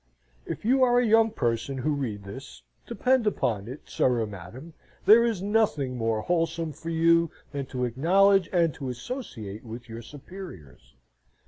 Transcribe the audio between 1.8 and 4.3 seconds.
read this, depend upon it, sir or